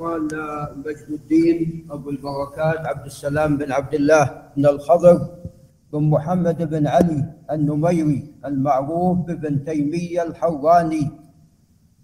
قال 0.00 0.28
مجد 0.76 1.08
الدين 1.10 1.88
أبو 1.90 2.10
البركات 2.10 2.86
عبد 2.86 3.06
السلام 3.06 3.56
بن 3.56 3.72
عبد 3.72 3.94
الله 3.94 4.42
بن 4.56 4.66
الخضر 4.66 5.28
بن 5.92 6.02
محمد 6.10 6.70
بن 6.70 6.86
علي 6.86 7.24
النميري 7.50 8.34
المعروف 8.44 9.18
بابن 9.18 9.64
تيمية 9.64 10.22
الحراني 10.22 11.10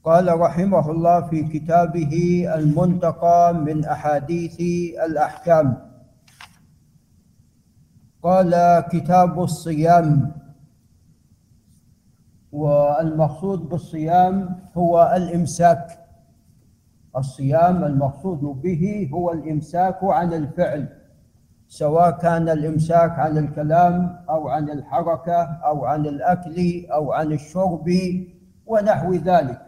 قال 0.04 0.40
رحمه 0.40 0.90
الله 0.90 1.26
في 1.26 1.42
كتابه 1.42 2.44
المنتقى 2.54 3.54
من 3.54 3.84
أحاديث 3.84 4.60
الأحكام. 5.06 5.76
قال 8.22 8.84
كتاب 8.92 9.42
الصيام 9.42 10.32
والمقصود 12.52 13.68
بالصيام 13.68 14.60
هو 14.76 15.12
الإمساك. 15.16 16.05
الصيام 17.16 17.84
المقصود 17.84 18.40
به 18.40 19.10
هو 19.12 19.32
الإمساك 19.32 19.98
عن 20.02 20.32
الفعل 20.32 20.88
سواء 21.68 22.10
كان 22.10 22.48
الإمساك 22.48 23.10
عن 23.10 23.38
الكلام 23.38 24.16
أو 24.30 24.48
عن 24.48 24.70
الحركة 24.70 25.42
أو 25.42 25.84
عن 25.84 26.06
الأكل 26.06 26.86
أو 26.92 27.12
عن 27.12 27.32
الشرب 27.32 27.90
ونحو 28.66 29.12
ذلك. 29.14 29.62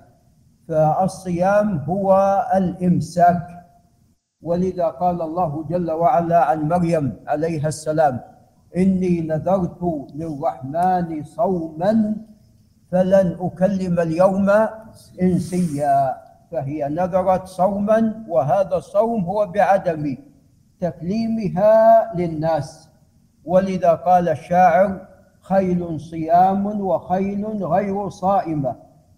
فالصيام 0.68 1.78
هو 1.78 2.08
الإمساك. 2.54 3.46
ولذا 4.42 4.86
قال 4.86 5.22
الله 5.22 5.64
جل 5.64 5.90
وعلا 5.90 6.44
عن 6.44 6.68
مريم 6.68 7.16
عليها 7.26 7.68
السلام 7.68 8.20
إني 8.76 9.20
نذرت 9.20 9.82
للرحمن 10.14 11.24
صوما 11.24 12.16
فلن 12.92 13.36
أكلم 13.40 14.00
اليوم 14.00 14.50
إنسيا. 15.22 16.27
فهي 16.52 16.88
نذرت 16.88 17.46
صوما 17.46 18.24
وهذا 18.28 18.76
الصوم 18.76 19.24
هو 19.24 19.46
بعدم 19.46 20.16
تكليمها 20.80 22.12
للناس. 22.14 22.88
ولذا 23.44 23.94
قال 23.94 24.28
الشاعر 24.28 25.06
خيل 25.40 26.00
صيام 26.00 26.80
وخيل 26.80 27.64
غير 27.64 28.08
صائمة 28.08 28.76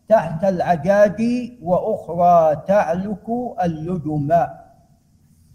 تحت 0.09 0.45
العجاج 0.45 1.23
وأخرى 1.63 2.63
تعلك 2.67 3.29
اللجماء 3.65 4.75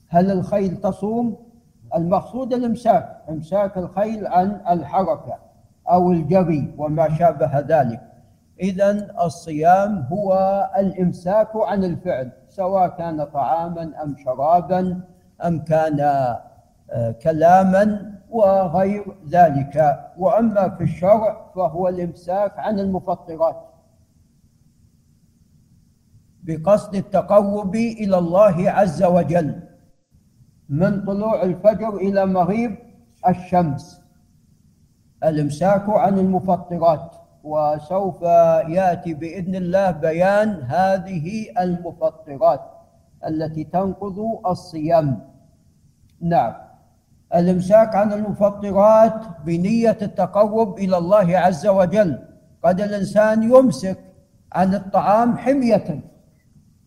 هل 0.08 0.32
الخيل 0.32 0.78
تصوم؟ 0.78 1.38
المقصود 1.96 2.54
الإمساك 2.54 3.18
إمساك 3.30 3.78
الخيل 3.78 4.28
عن 4.28 4.62
الحركة 4.70 5.38
أو 5.90 6.12
الجري 6.12 6.74
وما 6.78 7.18
شابه 7.18 7.60
ذلك. 7.60 8.02
إذا 8.60 9.16
الصيام 9.26 10.08
هو 10.12 10.32
الإمساك 10.78 11.50
عن 11.56 11.84
الفعل 11.84 12.32
سواء 12.50 12.88
كان 12.88 13.24
طعاما 13.24 14.04
أم 14.04 14.16
شرابا 14.18 15.02
أم 15.46 15.60
كان 15.64 16.00
آه، 16.92 17.12
كلاما 17.12 18.16
وغير 18.30 19.06
ذلك. 19.30 20.00
وأما 20.18 20.70
في 20.70 20.84
الشرع 20.84 21.52
فهو 21.56 21.88
الإمساك 21.88 22.60
عن 22.60 22.80
المفطرات 22.80 23.62
بقصد 26.44 26.96
التقرب 26.96 27.76
إلى 27.76 28.18
الله 28.18 28.72
عز 28.72 29.04
وجل 29.04 29.60
من 30.70 31.06
طلوع 31.06 31.44
الفجر 31.44 31.96
إلى 31.96 32.26
مغيب 32.26 32.76
الشمس. 33.28 34.02
الإمساك 35.24 35.90
عن 35.90 36.20
المفطرات. 36.20 37.25
وسوف 37.46 38.22
يأتي 38.70 39.14
بإذن 39.14 39.56
الله 39.56 39.92
بيان 39.92 40.50
هذه 40.68 41.46
المفطرات 41.60 42.62
التي 43.28 43.64
تنقض 43.64 44.20
الصيام. 44.48 45.20
نعم. 46.22 46.54
الإمساك 47.36 47.96
عن 47.96 48.14
المفطرات 48.14 49.14
بنية 49.46 49.98
التقرب 50.02 50.78
إلى 50.78 50.98
الله 50.98 51.38
عز 51.38 51.68
وجل. 51.68 52.20
قد 52.64 52.82
الإنسان 52.82 53.44
يمسك 53.44 54.00
عن 54.54 54.74
الطعام 54.74 55.38
حمية. 55.38 56.02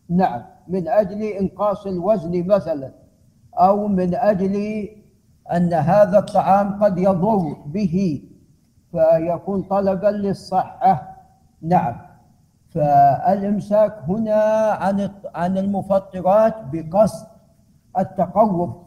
نعم. 0.09 0.41
من 0.67 0.87
أجل 0.87 1.23
إنقاص 1.23 1.87
الوزن 1.87 2.47
مثلا 2.47 2.93
أو 3.53 3.87
من 3.87 4.15
أجل 4.15 4.87
أن 5.51 5.73
هذا 5.73 6.19
الطعام 6.19 6.83
قد 6.83 6.97
يضر 6.97 7.55
به. 7.65 8.23
فيكون 8.91 9.61
طلبا 9.63 10.07
للصحة. 10.07 11.15
نعم. 11.61 11.95
فالإمساك 12.69 13.95
هنا 14.07 14.41
عن 14.71 15.09
عن 15.35 15.57
المفطرات 15.57 16.55
بقصد 16.71 17.27
التقرب 17.99 18.83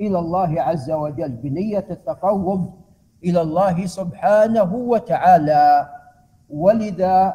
إلى 0.00 0.18
الله 0.18 0.62
عز 0.62 0.90
وجل 0.90 1.28
بنية 1.28 1.86
التقرب 1.90 2.74
إلى 3.24 3.40
الله 3.42 3.86
سبحانه 3.86 4.74
وتعالى. 4.74 5.88
ولذا 6.50 7.34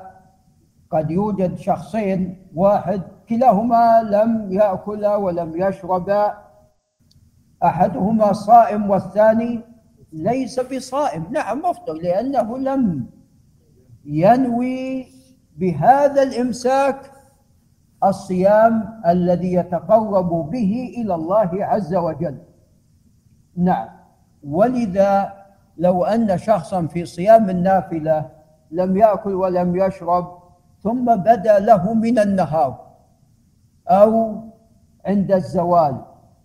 قد 0.92 1.12
يوجد 1.12 1.58
شخصين 1.58 2.48
واحد 2.56 3.02
كلاهما 3.30 4.04
لم 4.04 4.52
يأكل 4.52 5.06
ولم 5.06 5.62
يشرب 5.62 6.10
أحدهما 7.64 8.34
صائم 8.34 8.90
والثاني 8.90 9.62
ليس 10.14 10.60
بصائم. 10.60 11.28
نعم 11.32 11.62
مفطر 11.62 11.94
لأنه 11.94 12.58
لم 12.58 13.06
ينوي 14.06 15.08
بهذا 15.58 16.24
الإمساك 16.24 17.12
الصيام 18.04 19.02
الذي 19.08 19.54
يتقرب 19.54 20.30
به 20.30 20.94
إلى 20.98 21.16
الله 21.16 21.50
عز 21.66 21.96
وجل. 21.96 22.38
نعم 23.56 23.90
ولذا 24.44 25.34
لو 25.78 26.04
أن 26.04 26.38
شخصا 26.38 26.88
في 26.88 27.06
صيام 27.06 27.50
النافلة 27.50 28.30
لم 28.72 28.98
يأكل 28.98 29.34
ولم 29.34 29.76
يشرب 29.76 30.40
ثم 30.84 31.16
بدا 31.16 31.60
له 31.60 31.94
من 31.94 32.20
النهار 32.20 32.90
أو 33.88 34.42
عند 35.06 35.32
الزوال 35.32 36.02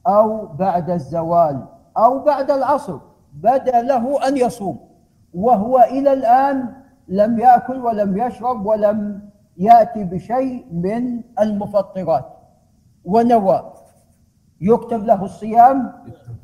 أو 0.06 0.46
بعد 0.46 0.90
الزوال 0.90 1.66
أو 1.96 2.18
بعد 2.18 2.50
العصر 2.50 2.98
بدا 3.34 3.82
له 3.82 4.28
أن 4.28 4.36
يصوم 4.36 4.88
وهو 5.34 5.78
إلى 5.78 6.12
الآن 6.12 6.74
لم 7.08 7.38
يأكل 7.38 7.76
ولم 7.76 8.18
يشرب 8.18 8.66
ولم 8.66 9.28
يأتي 9.56 10.04
بشيء 10.04 10.66
من 10.72 11.22
المفطرات. 11.40 12.24
ونوى 13.04 13.72
يكتب 14.60 15.04
له 15.04 15.24
الصيام 15.24 15.92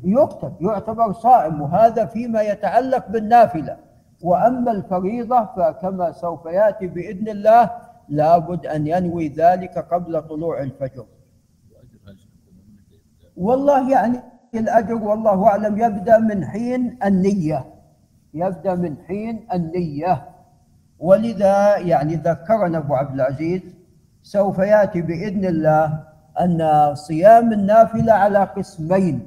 يكتب 0.04 0.52
يعتبر 0.60 1.12
صائم 1.12 1.60
وهذا 1.60 2.06
فيما 2.06 2.42
يتعلق 2.42 3.08
بالنافلة. 3.08 3.76
وأما 4.22 4.72
الفريضة 4.72 5.44
فكما 5.44 6.12
سوف 6.12 6.46
يأتي 6.46 6.86
بإذن 6.86 7.28
الله 7.28 7.70
لابد 8.08 8.66
أن 8.66 8.86
ينوي 8.86 9.28
ذلك 9.28 9.78
قبل 9.78 10.22
طلوع 10.22 10.62
الفجر. 10.62 11.06
والله 13.36 13.90
يعني 13.90 14.20
الأجر 14.58 14.94
والله 14.94 15.46
أعلم 15.46 15.78
يبدأ 15.78 16.18
من 16.18 16.44
حين 16.44 16.98
النية. 17.04 17.64
يبدأ 18.34 18.74
من 18.74 18.96
حين 19.06 19.46
النية. 19.54 20.28
ولذا 20.98 21.76
يعني 21.78 22.14
ذكرنا 22.14 22.78
أبو 22.78 22.94
عبد 22.94 23.14
العزيز 23.14 23.62
سوف 24.22 24.58
يأتي 24.58 25.02
بإذن 25.02 25.44
الله 25.44 26.04
أن 26.40 26.60
صيام 26.94 27.52
النافلة 27.52 28.12
على 28.12 28.44
قسمين. 28.44 29.26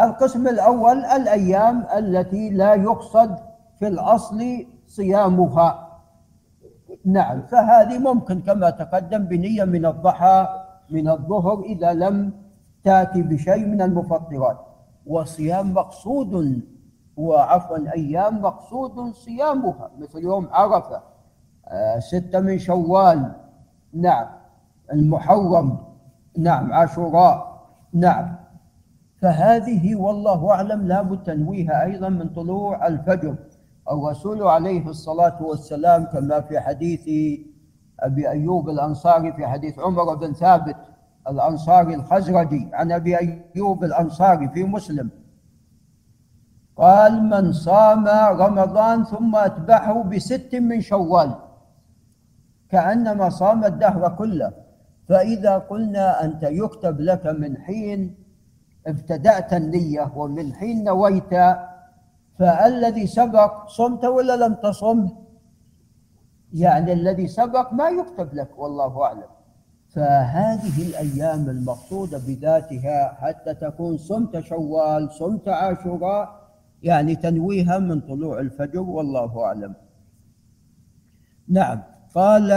القسم 0.00 0.48
الأول 0.48 1.04
الأيام 1.04 1.86
التي 1.96 2.50
لا 2.50 2.74
يقصد 2.74 3.36
في 3.78 3.86
الأصل 3.88 4.66
صيامها. 4.86 5.86
نعم 7.04 7.42
فهذه 7.42 7.98
ممكن 7.98 8.42
كما 8.42 8.70
تقدم 8.70 9.18
بنية 9.24 9.64
من 9.64 9.86
الضحى 9.86 10.48
من 10.90 11.08
الظهر 11.08 11.62
إذا 11.62 11.92
لم 11.92 12.32
تأتي 12.86 13.22
بشيء 13.22 13.66
من 13.66 13.82
المفطرات. 13.82 14.58
وصيام 15.06 15.74
مقصود 15.74 16.62
وعفوا 17.16 17.92
أيام 17.92 18.42
مقصود 18.42 19.14
صيامها. 19.14 19.90
مثل 19.98 20.18
يوم 20.18 20.48
عرفة 20.52 21.02
آه، 21.68 21.98
ستة 21.98 22.40
من 22.40 22.58
شوال 22.58 23.32
نعم. 23.92 24.26
المحرم 24.92 25.78
نعم. 26.38 26.72
عاشوراء 26.72 27.66
نعم. 27.92 28.36
فهذه 29.22 29.94
والله 29.94 30.50
أعلم 30.50 30.86
لابد 30.86 31.22
تنويها 31.22 31.84
أيضا 31.84 32.08
من 32.08 32.28
طلوع 32.28 32.86
الفجر. 32.86 33.36
الرسول 33.92 34.42
عليه 34.42 34.88
الصلاة 34.88 35.42
والسلام 35.42 36.04
كما 36.04 36.40
في 36.40 36.60
حديث 36.60 37.08
أبي 38.00 38.28
أيوب 38.28 38.68
الأنصاري 38.68 39.32
في 39.32 39.46
حديث 39.46 39.78
عمر 39.78 40.14
بن 40.14 40.32
ثابت 40.32 40.76
الأنصاري 41.30 41.94
الخزرجي 41.94 42.70
عن 42.72 42.92
أبي 42.92 43.16
أيوب 43.56 43.84
الأنصاري 43.84 44.48
في 44.48 44.64
مسلم. 44.64 45.10
قال 46.76 47.22
من 47.22 47.52
صام 47.52 48.08
رمضان 48.42 49.04
ثم 49.04 49.36
أتبعه 49.36 50.02
بست 50.02 50.54
من 50.54 50.80
شوال. 50.80 51.34
كأنما 52.70 53.28
صام 53.30 53.64
الدهر 53.64 54.08
كله. 54.08 54.52
فإذا 55.08 55.58
قلنا 55.58 56.24
أنت 56.24 56.42
يكتب 56.42 57.00
لك 57.00 57.26
من 57.26 57.56
حين 57.56 58.14
ابتدأت 58.86 59.52
النية 59.52 60.12
ومن 60.16 60.54
حين 60.54 60.84
نويت 60.84 61.32
فالذي 62.38 63.06
سبق 63.06 63.68
صمت 63.68 64.04
ولا 64.04 64.36
لم 64.36 64.54
تصم؟ 64.54 65.08
يعني 66.52 66.92
الذي 66.92 67.26
سبق 67.26 67.72
ما 67.72 67.88
يكتب 67.88 68.34
لك 68.34 68.58
والله 68.58 69.02
أعلم. 69.02 69.35
فهذه 69.96 70.88
الأيام 70.88 71.50
المقصودة 71.50 72.18
بذاتها 72.18 73.16
حتى 73.20 73.54
تكون 73.54 73.96
صمت 73.96 74.40
شوال 74.40 75.12
صمت 75.12 75.48
عاشوراء 75.48 76.48
يعني 76.82 77.16
تنويها 77.16 77.78
من 77.78 78.00
طلوع 78.00 78.40
الفجر 78.40 78.80
والله 78.80 79.44
أعلم. 79.44 79.74
نعم. 81.48 81.82
قال 82.14 82.48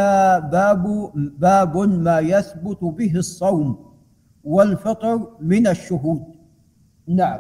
باب 0.42 1.12
باب 1.40 1.78
ما 1.78 2.20
يثبت 2.20 2.84
به 2.84 3.16
الصوم 3.16 3.96
والفطر 4.44 5.38
من 5.40 5.68
الشهود. 5.68 6.24
نعم. 7.08 7.40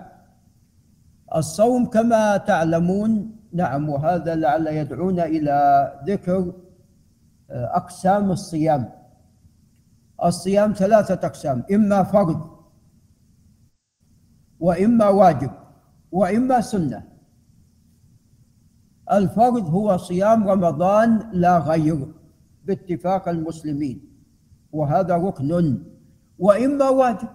الصوم 1.35 1.85
كما 1.85 2.37
تعلمون 2.37 3.35
نعم 3.53 3.89
وهذا 3.89 4.35
لعل 4.35 4.67
يدعونا 4.67 5.25
إلى 5.25 5.57
ذكر 6.05 6.53
آه، 7.51 7.77
أقسام 7.77 8.31
الصيام. 8.31 8.98
الصيام 10.23 10.73
ثلاثة 10.73 11.27
أقسام 11.27 11.63
إما 11.73 12.03
فرض 12.03 12.59
وإما 14.59 15.09
واجب 15.09 15.51
وإما 16.11 16.61
سنة. 16.61 17.07
الفرض 19.11 19.69
هو 19.69 19.97
صيام 19.97 20.49
رمضان 20.49 21.29
لا 21.33 21.59
غير 21.59 22.07
باتفاق 22.65 23.29
المسلمين 23.29 24.09
وهذا 24.71 25.15
ركن. 25.17 25.83
وإما 26.39 26.89
واجب 26.89 27.29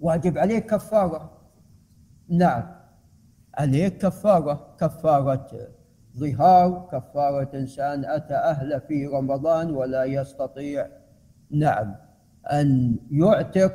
واجب 0.00 0.38
عليك 0.38 0.66
كفارة. 0.66 1.30
نعم 2.28 2.74
عليك 3.54 3.98
كفارة 3.98 4.76
كفارة 4.80 5.50
ظهار 6.16 6.88
كفارة 6.92 7.50
إنسان 7.54 8.04
أتى 8.04 8.34
أهله 8.34 8.78
في 8.78 9.06
رمضان 9.06 9.70
ولا 9.70 10.04
يستطيع 10.04 10.86
نعم. 11.50 11.94
أن 12.52 12.96
يعتق 13.10 13.74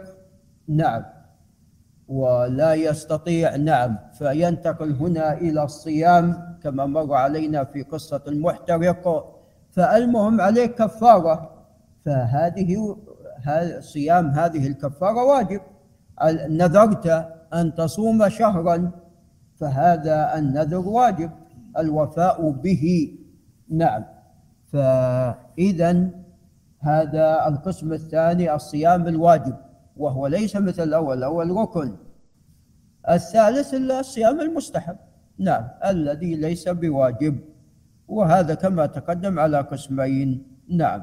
نعم. 0.68 1.04
ولا 2.08 2.74
يستطيع 2.74 3.56
نعم. 3.56 3.98
فينتقل 4.14 4.92
هنا 4.92 5.34
إلى 5.34 5.64
الصيام 5.64 6.58
كما 6.64 6.86
مر 6.86 7.14
علينا 7.14 7.64
في 7.64 7.82
قصة 7.84 8.22
المحترق 8.28 9.36
فالمهم 9.72 10.42
عليك 10.42 10.76
كفارة. 10.76 11.66
فهذه 12.06 12.98
صيام 13.80 14.28
هذه 14.28 14.68
الكفارة 14.68 15.24
واجب. 15.24 15.62
نذرت 16.50 17.08
أن 17.54 17.76
تصوم 17.76 18.30
شهرا. 18.30 18.92
فهذا 19.56 20.38
النذر 20.38 20.88
واجب. 20.88 21.32
الوفاء 21.78 22.50
به 22.52 23.16
نعم. 23.70 24.04
فإذا 24.72 26.10
هذا 26.80 27.48
القسم 27.48 27.94
الثاني 27.94 28.56
الصيام 28.56 29.08
الواجب 29.08 29.56
وهو 29.98 30.28
ليس 30.28 30.56
مثل 30.56 30.84
الأول 30.84 31.18
الأول 31.18 31.52
ركن. 31.52 31.96
الثالث 33.10 33.74
الصيام 33.74 34.42
المستحب. 34.42 34.98
نعم 35.38 35.68
الذي 35.86 36.36
ليس 36.36 36.70
بواجب 36.70 37.40
وهذا 38.08 38.54
كما 38.54 38.86
تقدم 38.86 39.40
على 39.40 39.62
قسمين. 39.62 40.48
نعم. 40.70 41.02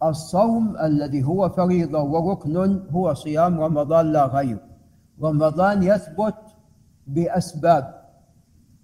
فالصوم 0.00 0.76
الذي 0.76 1.22
هو 1.24 1.48
فريضة 1.48 2.02
وركن 2.02 2.82
هو 2.90 3.14
صيام 3.14 3.60
رمضان 3.60 4.12
لا 4.12 4.26
غير. 4.26 4.58
رمضان 5.22 5.82
يثبت 5.82 6.34
بأسباب 7.06 8.04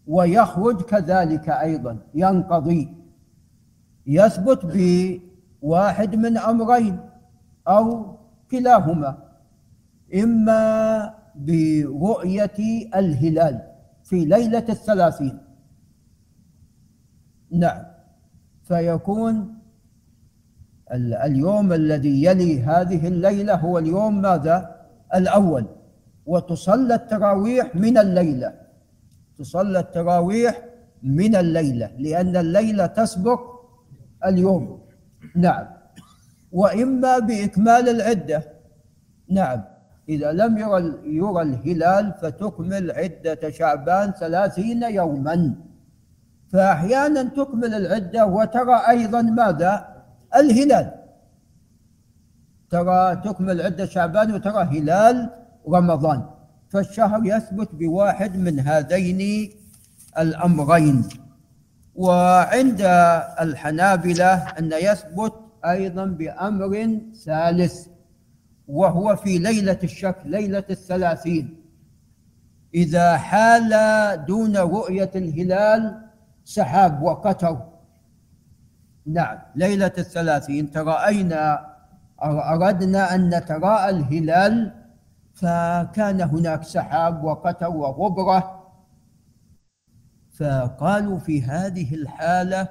ويخرج 0.06 0.82
كذلك 0.82 1.48
أيضا 1.48 1.98
ينقضي. 2.14 2.99
يثبت 4.06 4.60
بواحد 4.64 6.16
من 6.16 6.38
أمرين 6.38 7.00
أو 7.68 8.16
كلاهما 8.50 9.18
إما 10.14 11.14
برؤية 11.36 12.58
الهلال 12.94 13.62
في 14.02 14.24
ليلة 14.24 14.64
الثلاثين. 14.68 15.38
نعم. 17.52 17.84
فيكون 18.62 19.54
اليوم 21.24 21.72
الذي 21.72 22.24
يلي 22.24 22.62
هذه 22.62 23.08
الليلة 23.08 23.54
هو 23.54 23.78
اليوم 23.78 24.20
ماذا؟ 24.20 24.86
الأول. 25.14 25.66
وتصلى 26.26 26.94
التراويح 26.94 27.76
من 27.76 27.98
الليلة. 27.98 28.54
تصلى 29.38 29.78
التراويح 29.78 30.64
من 31.02 31.36
الليلة 31.36 31.90
لأن 31.98 32.36
الليلة 32.36 32.86
تسبق 32.86 33.59
اليوم. 34.26 34.80
نعم. 35.36 35.66
وإما 36.52 37.18
بإكمال 37.18 37.88
العدة. 37.88 38.42
نعم. 39.30 39.64
إذا 40.08 40.32
لم 40.32 40.58
يرى 40.58 40.94
يرى 41.04 41.42
الهلال 41.42 42.14
فتكمل 42.22 42.90
عدة 42.90 43.50
شعبان 43.50 44.12
ثلاثين 44.12 44.82
يوما. 44.82 45.54
فأحيانا 46.52 47.22
تكمل 47.22 47.74
العدة 47.74 48.26
وترى 48.26 48.76
أيضا 48.88 49.22
ماذا؟ 49.22 50.02
الهلال. 50.36 50.94
ترى 52.70 53.16
تكمل 53.16 53.62
عدة 53.62 53.86
شعبان 53.86 54.34
وترى 54.34 54.62
هلال 54.62 55.30
رمضان. 55.68 56.22
فالشهر 56.68 57.20
يثبت 57.24 57.68
بواحد 57.74 58.36
من 58.36 58.60
هذين 58.60 59.50
الأمرين. 60.18 61.04
وعند 62.00 62.80
الحنابلة 63.40 64.32
أن 64.58 64.72
يثبت 64.72 65.34
أيضا 65.64 66.04
بأمر 66.04 67.00
ثالث 67.24 67.86
وهو 68.68 69.16
في 69.16 69.38
ليلة 69.38 69.78
الشك 69.84 70.16
ليلة 70.24 70.64
الثلاثين. 70.70 71.60
إذا 72.74 73.16
حال 73.16 73.72
دون 74.24 74.56
رؤية 74.56 75.10
الهلال 75.16 76.02
سحاب 76.44 77.02
وقتر 77.02 77.56
نعم 79.06 79.38
ليلة 79.56 79.92
الثلاثين. 79.98 80.70
ترأينا 80.70 81.66
أردنا 82.22 83.14
أن 83.14 83.34
نتراءى 83.34 83.90
الهلال 83.90 84.72
فكان 85.34 86.20
هناك 86.20 86.62
سحاب 86.64 87.24
وقتر 87.24 87.70
وغبرة 87.70 88.59
فقالوا 90.40 91.18
في 91.18 91.42
هذه 91.42 91.94
الحالة 91.94 92.68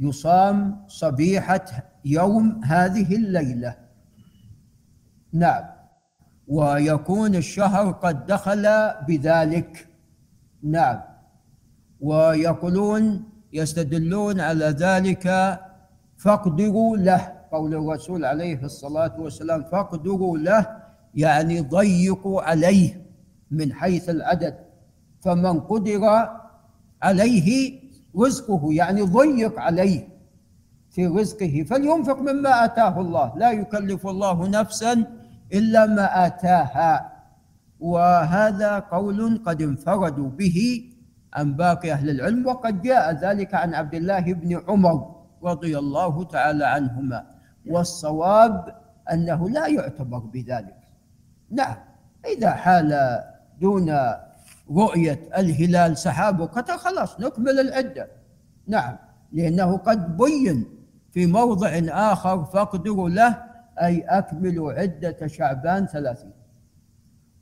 يصام 0.00 0.84
صبيحة 0.88 1.64
يوم 2.04 2.64
هذه 2.64 3.16
الليلة. 3.16 3.76
نعم. 5.32 5.64
ويكون 6.48 7.34
الشهر 7.34 7.90
قد 7.90 8.26
دخل 8.26 8.92
بذلك. 9.08 9.88
نعم. 10.62 11.00
ويقولون 12.00 13.24
يستدلون 13.52 14.40
على 14.40 14.64
ذلك 14.64 15.58
فاقدروا 16.16 16.96
له. 16.96 17.32
قول 17.52 17.74
الرسول 17.74 18.24
عليه 18.24 18.64
الصلاة 18.64 19.20
والسلام 19.20 19.62
فاقدروا 19.62 20.38
له 20.38 20.82
يعني 21.14 21.60
ضيقوا 21.60 22.42
عليه 22.42 23.06
من 23.50 23.72
حيث 23.72 24.10
العدد. 24.10 24.65
فمن 25.26 25.60
قدر 25.60 26.02
عليه 27.02 27.48
رزقه 28.14 28.62
يعني 28.72 29.02
ضيق 29.02 29.60
عليه 29.60 30.08
في 30.90 31.06
رزقه 31.06 31.66
فلينفق 31.70 32.18
مما 32.20 32.64
آتاه 32.64 33.00
الله. 33.00 33.32
لا 33.36 33.50
يكلف 33.50 34.06
الله 34.06 34.48
نفسا 34.48 35.04
إلا 35.52 35.86
ما 35.86 36.26
آتاها. 36.26 37.12
وهذا 37.80 38.78
قول 38.78 39.42
قد 39.46 39.62
انفردوا 39.62 40.30
به 40.30 40.58
عن 41.34 41.54
باقي 41.54 41.92
أهل 41.92 42.10
العلم 42.10 42.46
وقد 42.46 42.82
جاء 42.82 43.12
ذلك 43.12 43.54
عن 43.54 43.74
عبد 43.74 43.94
الله 43.94 44.24
بن 44.32 44.62
عمر 44.68 45.16
رضي 45.42 45.78
الله 45.78 46.24
تعالى 46.24 46.64
عنهما. 46.64 47.26
والصواب 47.66 48.74
أنه 49.12 49.50
لا 49.50 49.66
يعتبر 49.66 50.18
بذلك. 50.18 50.80
نعم 51.50 51.76
إذا 52.26 52.50
حال 52.50 53.20
دون 53.60 53.90
رؤية 54.70 55.20
الهلال 55.36 55.98
سحاب 55.98 56.40
وقطر 56.40 56.78
خلاص 56.78 57.20
نكمل 57.20 57.60
العدة. 57.60 58.08
نعم 58.66 58.96
لأنه 59.32 59.76
قد 59.76 60.16
بين 60.16 60.64
في 61.12 61.26
موضع 61.26 61.68
آخر 61.88 62.44
فاقدروا 62.44 63.08
له 63.08 63.42
أي 63.82 64.00
أكملوا 64.00 64.72
عدة 64.72 65.26
شعبان 65.26 65.86
ثلاثين. 65.86 66.30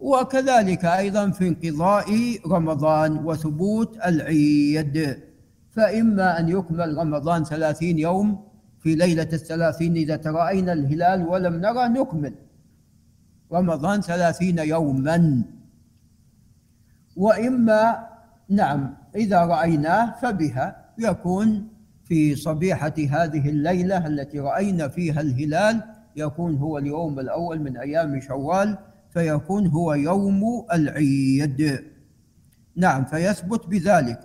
وكذلك 0.01 0.85
أيضا 0.85 1.31
في 1.31 1.49
انقضاء 1.49 2.07
رمضان 2.47 3.25
وثبوت 3.25 3.97
العيد. 4.07 5.19
فإما 5.71 6.39
أن 6.39 6.49
يكمل 6.49 6.99
رمضان 6.99 7.45
ثلاثين 7.45 7.99
يوم 7.99 8.49
في 8.79 8.95
ليلة 8.95 9.29
الثلاثين 9.33 9.97
إذا 9.97 10.17
ترأينا 10.17 10.73
الهلال 10.73 11.29
ولم 11.29 11.55
نرى 11.55 11.89
نكمل 11.89 12.35
رمضان 13.53 14.01
ثلاثين 14.01 14.59
يوما. 14.59 15.45
وإما 17.17 18.07
نعم 18.49 18.95
إذا 19.17 19.45
رأيناه 19.45 20.15
فبها 20.23 20.85
يكون 20.99 21.69
في 22.05 22.35
صبيحة 22.35 22.95
هذه 23.11 23.49
الليلة 23.49 24.07
التي 24.07 24.41
رأينا 24.41 24.89
فيها 24.89 25.21
الهلال 25.21 25.83
يكون 26.17 26.57
هو 26.57 26.79
اليوم 26.79 27.21
الأول 27.21 27.61
من 27.61 27.77
أيام 27.77 28.21
شوال 28.21 28.79
فيكون 29.11 29.67
هو 29.67 29.95
يوم 29.95 30.67
العيد. 30.73 31.85
نعم 32.77 33.05
فيثبت 33.05 33.67
بذلك. 33.67 34.21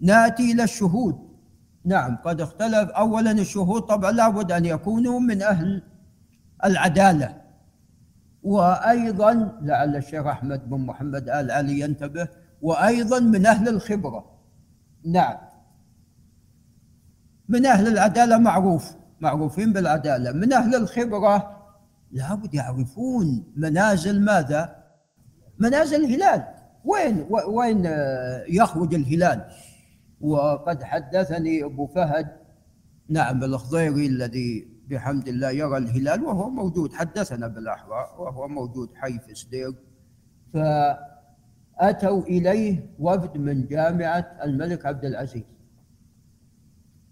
نأتي 0.00 0.52
إلى 0.52 0.64
الشهود. 0.64 1.18
نعم 1.84 2.16
قد 2.16 2.40
اختلف 2.40 2.90
أولا 2.90 3.30
الشهود 3.30 3.82
طبعا 3.82 4.12
لابد 4.12 4.52
أن 4.52 4.64
يكونوا 4.64 5.20
من 5.20 5.42
أهل 5.42 5.82
العدالة. 6.64 7.43
وأيضا 8.44 9.58
لعل 9.62 9.96
الشيخ 9.96 10.26
أحمد 10.26 10.70
بن 10.70 10.80
محمد 10.80 11.28
آل 11.28 11.50
علي 11.50 11.80
ينتبه 11.80 12.28
وأيضا 12.62 13.20
من 13.20 13.46
أهل 13.46 13.68
الخبرة. 13.68 14.40
نعم. 15.06 15.36
من 17.48 17.66
أهل 17.66 17.88
العدالة 17.88 18.38
معروف 18.38 18.96
معروفين 19.20 19.72
بالعدالة. 19.72 20.32
من 20.32 20.52
أهل 20.52 20.74
الخبرة 20.74 21.64
لابد 22.12 22.54
يعرفون 22.54 23.52
منازل 23.56 24.20
ماذا؟ 24.20 24.84
منازل 25.58 26.04
الهلال. 26.04 26.44
وين 26.84 27.26
وين 27.30 27.84
يخرج 28.48 28.94
الهلال؟ 28.94 29.44
وقد 30.20 30.82
حدثني 30.82 31.64
أبو 31.64 31.86
فهد 31.86 32.26
نعم 33.08 33.44
الخضيري 33.44 34.06
الذي 34.06 34.73
بحمد 34.90 35.28
الله 35.28 35.50
يرى 35.50 35.76
الهلال 35.76 36.22
وهو 36.22 36.50
موجود. 36.50 36.92
حدثنا 36.92 37.48
بالأحرار 37.48 38.14
وهو 38.18 38.48
موجود 38.48 38.94
حي 38.94 39.18
في 39.18 39.34
سدير 39.34 39.74
فأتوا 40.54 42.22
إليه 42.22 42.90
وفد 42.98 43.36
من 43.36 43.66
جامعة 43.66 44.36
الملك 44.44 44.86
عبد 44.86 45.04
العزيز. 45.04 45.42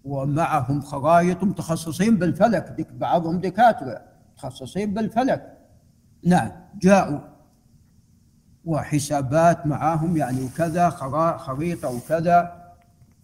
ومعهم 0.03 0.81
خرائط 0.81 1.43
متخصصين 1.43 2.17
بالفلك. 2.17 2.75
دك 2.77 2.91
بعضهم 2.91 3.39
دكاترة 3.39 4.01
متخصصين 4.33 4.93
بالفلك. 4.93 5.57
نعم 6.25 6.51
جاءوا. 6.75 7.19
وحسابات 8.65 9.67
معهم 9.67 10.17
يعني 10.17 10.41
وكذا 10.45 10.89
خريطة 11.37 11.89
وكذا. 11.95 12.63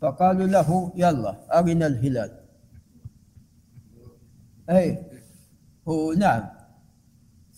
فقالوا 0.01 0.47
له 0.47 0.91
يلا 0.95 1.59
أرنا 1.59 1.87
الهلال. 1.87 2.38
أي 4.69 5.03
هو 5.88 6.13
نعم. 6.13 6.43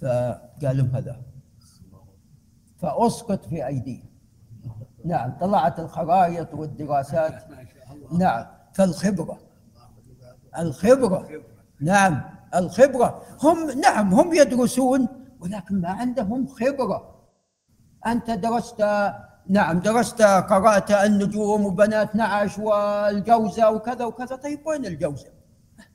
فقال 0.02 0.78
لهم 0.78 0.88
هذا. 0.96 1.22
فأسقط 2.78 3.46
في 3.46 3.68
أيديهم 3.68 4.12
نعم. 5.06 5.38
طلعت 5.42 5.80
الخرائط 5.80 6.54
والدراسات. 6.54 7.44
نعم. 8.12 8.46
فالخبرة. 8.74 9.40
الخبرة. 10.58 11.30
نعم. 11.82 12.22
الخبرة. 12.56 13.22
هم 13.44 13.72
نعم 13.72 14.14
هم 14.14 14.34
يدرسون 14.34 15.08
ولكن 15.40 15.82
ما 15.82 15.90
عندهم 15.90 16.48
خبرة. 16.48 17.22
أنت 18.08 18.32
درست 18.32 18.82
نعم 19.50 19.80
درست 19.80 20.22
قرأت 20.22 20.92
النجوم 20.92 21.66
وبنات 21.66 22.16
نعش 22.16 22.60
والجوزة 22.60 23.72
وكذا 23.72 24.06
وكذا. 24.06 24.36
طيب 24.36 24.68
وين 24.68 24.86
الجوزة؟ 24.86 25.41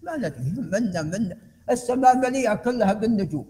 ما 0.02 0.16
ندري 0.16 0.50
منا 0.50 1.02
منا 1.02 1.36
السماء 1.70 2.16
مليئة 2.16 2.54
كلها 2.54 2.92
بالنجوم. 2.92 3.46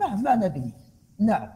ما 0.00 0.14
ما 0.14 0.36
ندري. 0.36 0.74
نعم. 1.18 1.52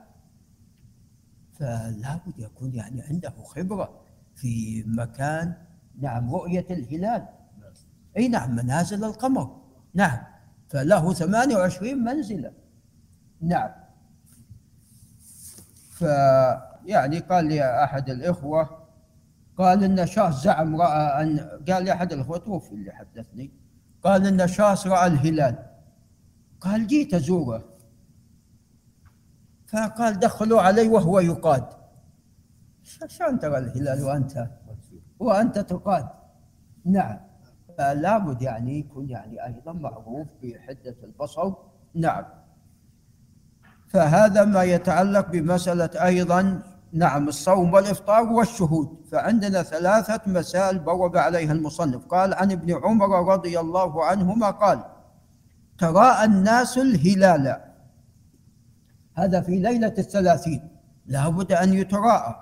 فلا 1.53 2.21
بد 2.27 2.39
يكون 2.39 2.75
يعني 2.75 3.03
عنده 3.03 3.31
خبرة 3.31 4.01
في 4.35 4.85
مكان 4.87 5.55
نعم 6.01 6.35
رؤية 6.35 6.67
الهلال. 6.71 7.29
أي 8.17 8.29
نعم 8.29 8.57
منازل 8.57 9.05
القمر. 9.05 9.63
نعم. 9.95 10.19
فله 10.69 11.13
28 11.13 12.05
منزلة. 12.05 12.53
نعم. 13.41 13.71
فيعني 15.91 17.19
قال 17.19 17.45
لي 17.45 17.85
أحد 17.85 18.11
الإخوة 18.11 18.87
قال 19.59 19.85
إن 19.85 20.07
شخص 20.07 20.43
زعم 20.43 20.77
رأى 20.77 21.23
أن 21.23 21.39
قال 21.69 21.85
لي 21.85 21.93
أحد 21.93 22.13
الإخوة 22.13 22.39
توفي 22.39 22.73
اللي 22.73 22.93
حدثني. 22.93 23.66
قال 24.07 24.51
شخص 24.51 24.87
رأى 24.87 25.07
الهلال. 25.07 25.57
قال 26.61 26.87
جيت 26.87 27.15
أزوره. 27.15 27.65
فقال 29.67 30.19
دخلوا 30.19 30.61
علي 30.61 30.89
وهو 30.89 31.21
يقاد. 31.21 31.65
شلون 32.83 33.39
ترى 33.39 33.59
الهلال 33.59 34.03
وأنت؟ 34.03 34.51
وأنت 35.19 35.59
تقاد. 35.59 36.09
نعم. 36.85 37.19
فلا 37.79 38.19
بد 38.19 38.43
يعني 38.43 38.79
يكون 38.79 39.11
يعني 39.11 39.47
أيضا 39.47 39.73
معروف 39.73 40.29
بحدة 40.43 40.97
البصر. 41.05 41.55
نعم. 41.95 42.25
فهذا 43.89 44.45
ما 44.45 44.63
يتعلق 44.63 45.31
بمسألة 45.31 45.91
أيضا 46.05 46.63
نعم 46.97 47.29
الصوم 47.29 47.75
والإفطار 47.75 48.23
والشهود. 48.23 48.89
فعندنا 49.13 49.63
ثلاثة 49.63 50.21
مسائل 50.27 50.79
بوب 50.79 51.17
عليها 51.17 51.53
المصنف. 51.53 52.05
قال 52.07 52.35
عن 52.35 52.53
ابن 52.53 52.75
عمر 52.85 53.33
رضي 53.33 53.61
الله 53.61 54.05
عنهما 54.05 54.51
قال 54.51 54.85
تراءى 55.79 56.25
الناس 56.25 56.79
الهلال. 56.79 57.61
هذا 59.15 59.41
في 59.41 59.57
ليلة 59.59 59.95
الثلاثين. 59.99 60.69
لابد 61.07 61.53
أن 61.53 61.75
يتراءى. 61.75 62.35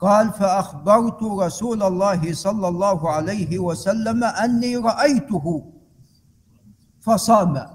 قال 0.00 0.32
فأخبرت 0.32 1.22
رسول 1.22 1.82
الله 1.82 2.34
صلى 2.34 2.68
الله 2.68 3.10
عليه 3.10 3.58
وسلم 3.58 4.24
أني 4.24 4.76
رأيته 4.76 5.72
فصام 7.00 7.66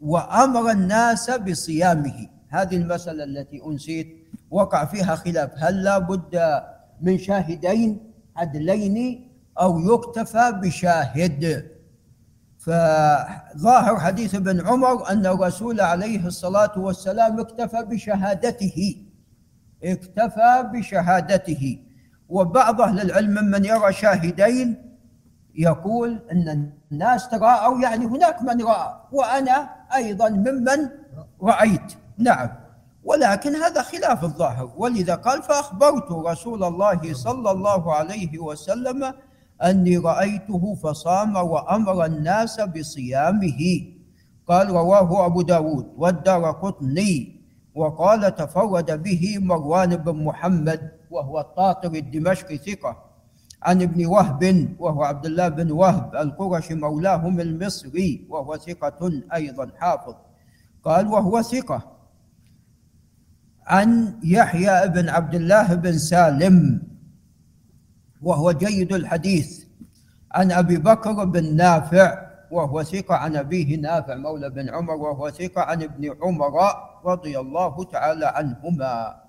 وأمر 0.00 0.70
الناس 0.70 1.30
بصيامه. 1.30 2.28
هذه 2.48 2.76
المسألة 2.76 3.24
التي 3.24 3.62
أنسيت. 3.66 4.25
وقع 4.50 4.84
فيها 4.84 5.14
خلاف. 5.16 5.50
هل 5.56 5.82
لا 5.82 5.98
بد 5.98 6.62
من 7.00 7.18
شاهدين 7.18 8.12
عدلين 8.36 9.28
أو 9.60 9.80
يكتفى 9.80 10.52
بشاهد؟ 10.62 11.70
فظاهر 12.58 14.00
حديث 14.00 14.34
ابن 14.34 14.66
عمر 14.66 15.10
أن 15.10 15.26
الرسول 15.26 15.80
عليه 15.80 16.26
الصلاة 16.26 16.78
والسلام 16.78 17.40
اكتفى 17.40 17.82
بشهادته. 17.82 19.06
اكتفى 19.84 20.70
بشهادته. 20.74 21.78
وبعض 22.28 22.80
أهل 22.80 23.00
العلم 23.00 23.30
ممن 23.30 23.64
يرى 23.64 23.92
شاهدين 23.92 24.76
يقول 25.54 26.22
أن 26.32 26.72
الناس 26.92 27.28
تراءوا 27.28 27.80
يعني 27.80 28.04
هناك 28.06 28.42
من 28.42 28.62
رأى 28.62 29.00
وأنا 29.12 29.70
أيضا 29.94 30.28
ممن 30.28 30.90
رأيت. 31.42 31.92
نعم. 32.18 32.65
ولكن 33.06 33.54
هذا 33.54 33.82
خلاف 33.82 34.24
الظاهر. 34.24 34.70
ولذا 34.76 35.14
قال 35.14 35.42
فأخبرت 35.42 36.12
رسول 36.12 36.64
الله 36.64 37.14
صلى 37.14 37.50
الله 37.50 37.94
عليه 37.94 38.38
وسلم 38.38 39.14
أني 39.62 39.96
رأيته 39.96 40.74
فصام 40.74 41.36
وأمر 41.36 42.04
الناس 42.04 42.60
بصيامه. 42.60 43.86
قال 44.48 44.70
رواه 44.70 45.26
أبو 45.26 45.42
داود 45.42 45.86
والدار 45.96 46.50
قطني. 46.50 47.36
وقال 47.74 48.34
تفرد 48.34 49.02
به 49.02 49.38
مروان 49.38 49.96
بن 49.96 50.24
محمد 50.24 50.90
وهو 51.10 51.40
الطاطر 51.40 51.94
الدمشقي 51.94 52.56
ثقة. 52.56 52.96
عن 53.62 53.82
ابن 53.82 54.06
وهب 54.06 54.74
وهو 54.78 55.04
عبد 55.04 55.26
الله 55.26 55.48
بن 55.48 55.70
وهب 55.70 56.14
القرشي 56.14 56.74
مولاهم 56.74 57.40
المصري 57.40 58.26
وهو 58.30 58.56
ثقة 58.56 59.22
أيضا 59.34 59.70
حافظ. 59.78 60.14
قال 60.84 61.06
وهو 61.06 61.42
ثقة. 61.42 61.95
عن 63.66 64.18
يحيى 64.24 64.88
بن 64.88 65.08
عبد 65.08 65.34
الله 65.34 65.74
بن 65.74 65.98
سالم 65.98 66.82
وهو 68.22 68.52
جيد 68.52 68.92
الحديث. 68.92 69.64
عن 70.32 70.52
أبي 70.52 70.76
بكر 70.76 71.24
بن 71.24 71.56
نافع 71.56 72.26
وهو 72.50 72.82
ثقة 72.82 73.14
عن 73.14 73.36
أبيه 73.36 73.76
نافع 73.76 74.14
مولى 74.14 74.50
بن 74.50 74.68
عمر 74.70 74.94
وهو 74.94 75.30
ثقة 75.30 75.62
عن 75.62 75.82
ابن 75.82 76.14
عمر 76.22 76.52
رضي 77.04 77.38
الله 77.38 77.84
تعالى 77.84 78.26
عنهما. 78.26 79.22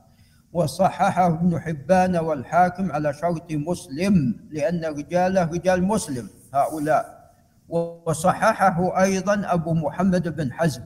وصححه 0.54 1.28
ابن 1.28 1.60
حبان 1.60 2.16
والحاكم 2.16 2.92
على 2.92 3.14
شرط 3.14 3.52
مسلم 3.52 4.36
لأن 4.50 4.86
رجاله 4.86 5.44
رجال 5.44 5.84
مسلم 5.84 6.30
هؤلاء. 6.54 7.32
وصححه 7.70 9.02
أيضا 9.04 9.54
أبو 9.54 9.74
محمد 9.74 10.36
بن 10.36 10.54
حزم 10.54 10.82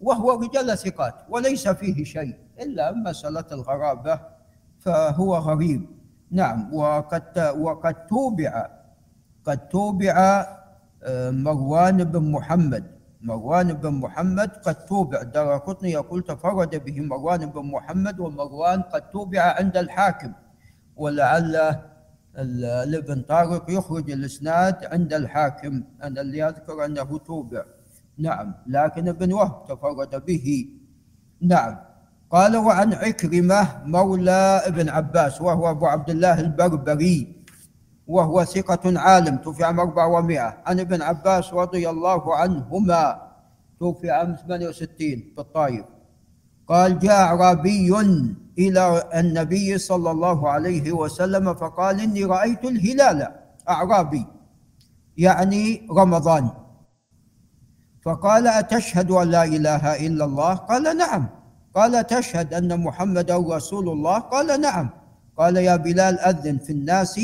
وهو 0.00 0.40
رجال 0.40 0.78
ثقات 0.78 1.14
وليس 1.28 1.68
فيه 1.68 2.04
شيء. 2.04 2.45
إلا 2.60 2.92
مسألة 2.92 3.44
الغرابة 3.52 4.20
فهو 4.78 5.36
غريب. 5.36 5.86
نعم 6.30 6.74
وقد 6.74 7.38
وقد 7.58 8.06
توبع 8.06 8.66
قد 9.44 9.68
توبع 9.68 10.46
آه، 11.02 11.30
مروان 11.30 12.04
بن 12.04 12.30
محمد. 12.30 12.84
مروان 13.20 13.72
بن 13.72 13.90
محمد 13.90 14.50
قد 14.50 14.74
توبع. 14.74 15.22
دار 15.22 15.58
قطني 15.58 15.90
يقول 15.90 16.22
تفرد 16.22 16.84
به 16.84 17.00
مروان 17.00 17.46
بن 17.46 17.62
محمد 17.62 18.20
ومروان 18.20 18.82
قد 18.82 19.10
توبع 19.10 19.42
عند 19.58 19.76
الحاكم. 19.76 20.32
ولعل 20.96 21.76
الابن 22.38 23.22
طارق 23.22 23.70
يخرج 23.70 24.10
الإسناد 24.10 24.84
عند 24.84 25.12
الحاكم. 25.12 25.82
أنا 26.02 26.20
اللي 26.20 26.48
أذكر 26.48 26.84
أنه 26.84 27.18
توبع. 27.18 27.62
نعم 28.18 28.54
لكن 28.66 29.08
ابن 29.08 29.32
وهب 29.32 29.64
تفرد 29.68 30.24
به. 30.24 30.68
نعم. 31.40 31.76
قال 32.30 32.56
وعن 32.56 32.92
عكرمة 32.92 33.68
مولى 33.84 34.62
ابن 34.66 34.88
عباس 34.88 35.40
وهو 35.40 35.70
أبو 35.70 35.86
عبد 35.86 36.10
الله 36.10 36.40
البربري 36.40 37.36
وهو 38.06 38.44
ثقة 38.44 38.98
عالم 39.00 39.36
توفي 39.36 39.64
عام 39.64 39.80
400 39.80 40.62
عن 40.66 40.80
ابن 40.80 41.02
عباس 41.02 41.52
رضي 41.54 41.90
الله 41.90 42.36
عنهما 42.36 43.22
توفي 43.80 44.10
عام 44.10 44.36
68 44.46 45.34
بالطائف 45.36 45.84
قال 46.68 46.98
جاء 46.98 47.12
أعرابي 47.12 47.94
إلى 48.58 49.10
النبي 49.14 49.78
صلى 49.78 50.10
الله 50.10 50.50
عليه 50.50 50.92
وسلم 50.92 51.54
فقال 51.54 52.00
إني 52.00 52.24
رأيت 52.24 52.64
الهلال 52.64 53.28
أعرابي 53.68 54.26
يعني 55.16 55.88
رمضان. 55.90 56.50
فقال 58.04 58.46
أتشهد 58.46 59.10
أن 59.10 59.28
لا 59.28 59.44
إله 59.44 60.06
إلا 60.06 60.24
الله؟ 60.24 60.54
قال 60.54 60.96
نعم. 60.96 61.28
قال 61.76 62.06
تشهد 62.06 62.54
أن 62.54 62.80
محمدا 62.80 63.36
رسول 63.36 63.88
الله؟ 63.88 64.18
قال 64.18 64.60
نعم. 64.60 64.88
قال 65.36 65.56
يا 65.56 65.76
بلال 65.76 66.20
أذن 66.20 66.58
في 66.58 66.72
الناس 66.72 67.20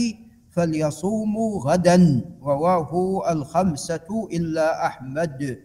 فليصوموا 0.50 1.60
غدا 1.60 2.20
رواه 2.42 2.92
الخمسة 3.32 4.28
إلا 4.32 4.86
أحمد. 4.86 5.58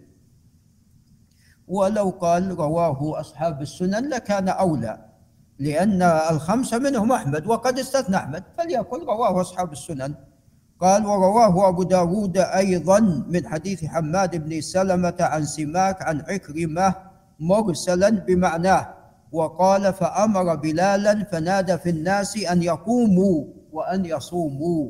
ولو 1.67 2.09
قال 2.09 2.59
رواه 2.59 3.19
أصحاب 3.19 3.61
السنن 3.61 4.09
لكان 4.09 4.49
أولى 4.49 5.05
لأن 5.59 6.01
الخمسة 6.01 6.77
منهم 6.77 7.11
أحمد 7.11 7.47
وقد 7.47 7.79
استثنى 7.79 8.15
أحمد 8.15 8.43
فليقل 8.57 8.99
رواه 9.03 9.41
أصحاب 9.41 9.71
السنن. 9.71 10.15
قال 10.79 11.05
ورواه 11.05 11.69
أبو 11.69 11.83
داود 11.83 12.37
أيضا 12.37 12.99
من 13.27 13.47
حديث 13.47 13.85
حماد 13.85 14.35
بن 14.35 14.61
سلمة 14.61 15.15
عن 15.19 15.45
سماك 15.45 16.01
عن 16.01 16.21
عكرمة 16.21 17.06
مرسلا 17.39 18.09
بمعناه 18.09 18.93
وقال 19.31 19.93
فأمر 19.93 20.55
بلالا 20.55 21.23
فنادى 21.23 21.77
في 21.77 21.89
الناس 21.89 22.37
أن 22.37 22.63
يقوموا 22.63 23.45
وأن 23.71 24.05
يصوموا 24.05 24.89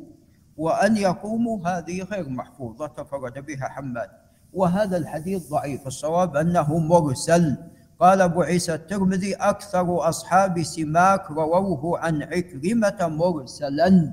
وأن 0.57 0.97
يقوموا. 0.97 1.67
هذه 1.67 2.03
غير 2.03 2.29
محفوظة 2.29 2.87
تفرد 2.87 3.45
بها 3.45 3.67
حماد. 3.67 4.09
وهذا 4.53 4.97
الحديث 4.97 5.49
ضعيف 5.49 5.87
الصواب 5.87 6.35
أنه 6.35 6.77
مرسل. 6.77 7.57
قال 7.99 8.21
أبو 8.21 8.41
عيسى 8.41 8.73
الترمذي 8.73 9.33
أكثر 9.33 10.09
أصحاب 10.09 10.63
سماك 10.63 11.31
رووه 11.31 11.99
عن 11.99 12.23
عكرمة 12.23 12.97
مرسلا 13.01 14.11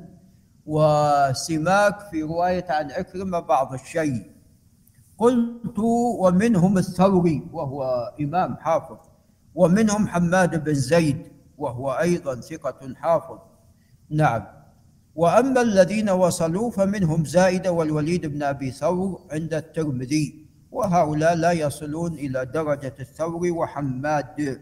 وسماك 0.67 2.01
في 2.11 2.23
رواية 2.23 2.67
عن 2.69 2.91
عكرمة 2.91 3.41
بعض 3.41 3.73
الشيء. 3.73 4.34
قلت 5.19 5.79
ومنهم 6.19 6.79
الثوري 6.79 7.43
وهو 7.53 8.13
إمام 8.21 8.57
حافظ 8.57 8.99
ومنهم 9.55 10.09
حماد 10.09 10.65
بن 10.65 10.75
زيد 10.75 11.19
وهو 11.59 11.93
أيضا 11.93 12.35
ثقة 12.41 12.95
حافظ. 12.95 13.39
نعم. 14.11 14.43
وأما 15.15 15.61
الذين 15.61 16.11
وصلوا 16.11 16.71
فمنهم 16.71 17.25
زائدة 17.25 17.73
والوليد 17.73 18.27
بن 18.27 18.43
أبي 18.43 18.71
ثور 18.71 19.21
عند 19.31 19.55
الترمذي 19.55 20.47
وهؤلاء 20.71 21.35
لا 21.35 21.53
يصلون 21.53 22.13
إلى 22.15 22.45
درجة 22.45 22.95
الثور 23.01 23.53
وحماد. 23.53 24.61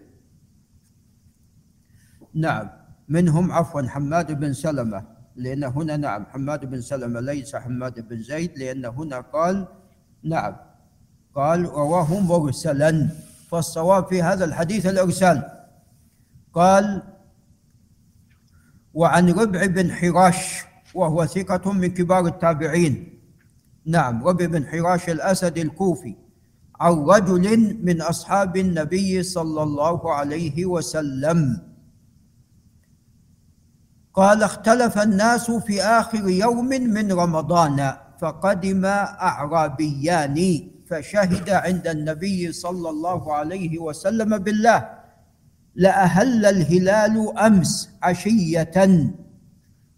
نعم. 2.34 2.68
منهم 3.08 3.52
عفوا 3.52 3.82
حماد 3.82 4.40
بن 4.40 4.52
سلمة 4.52 5.06
لأن 5.36 5.64
هنا 5.64 5.96
نعم 5.96 6.24
حماد 6.24 6.70
بن 6.70 6.80
سلمة 6.80 7.20
ليس 7.20 7.56
حماد 7.56 8.08
بن 8.08 8.22
زيد 8.22 8.58
لأن 8.58 8.84
هنا 8.84 9.20
قال 9.20 9.68
نعم. 10.24 10.56
قال 11.34 11.66
رواه 11.66 12.20
مرسلا 12.20 13.08
فالصواب 13.50 14.06
في 14.06 14.22
هذا 14.22 14.44
الحديث 14.44 14.86
الإرسال. 14.86 15.42
قال 16.54 17.02
وعن 18.94 19.30
ربع 19.30 19.66
بن 19.66 19.92
حراش 19.92 20.64
وهو 20.94 21.26
ثقة 21.26 21.72
من 21.72 21.88
كبار 21.88 22.26
التابعين. 22.26 23.20
نعم 23.86 24.24
ربع 24.24 24.46
بن 24.46 24.66
حراش 24.66 25.08
الأسد 25.08 25.58
الكوفي 25.58 26.16
عن 26.80 26.92
رجل 26.92 27.76
من 27.84 28.02
أصحاب 28.02 28.56
النبي 28.56 29.22
صلى 29.22 29.62
الله 29.62 30.14
عليه 30.14 30.66
وسلم. 30.66 31.60
قال 34.14 34.42
اختلف 34.42 34.98
الناس 34.98 35.50
في 35.50 35.82
آخر 35.82 36.28
يوم 36.28 36.68
من 36.68 37.12
رمضان. 37.12 37.92
فقدم 38.22 38.84
أعرابيان 39.30 40.38
فشهد 40.90 41.50
عند 41.50 41.86
النبي 41.86 42.52
صلى 42.52 42.90
الله 42.90 43.34
عليه 43.34 43.78
وسلم 43.78 44.38
بالله 44.38 44.88
لأهل 45.74 46.46
الهلال 46.46 47.38
أمس 47.38 47.90
عشية. 48.02 48.78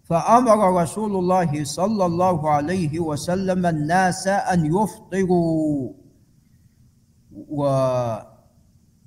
فأمر 0.04 0.82
رسول 0.82 1.16
الله 1.16 1.64
صلى 1.64 2.06
الله 2.06 2.50
عليه 2.50 3.00
وسلم 3.00 3.66
الناس 3.66 4.28
أن 4.28 4.66
يفطروا. 4.66 5.92